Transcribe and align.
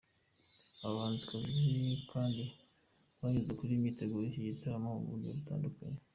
Aba 0.83 0.95
bahanzikazi 0.97 1.51
kandi 2.11 2.43
bageze 3.19 3.51
kure 3.57 3.71
imyiteguro 3.75 4.23
y’iki 4.25 4.47
gitaramo 4.49 4.89
mu 4.97 5.05
buryo 5.11 5.29
butandukanye. 5.37 5.99